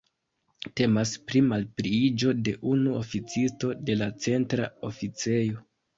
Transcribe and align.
Temas 0.79 1.11
pri 1.31 1.41
malpliiĝo 1.49 2.33
de 2.47 2.55
unu 2.71 2.95
oficisto 3.03 3.73
en 3.83 4.01
la 4.03 4.09
Centra 4.25 4.67
Oficejo. 4.89 5.63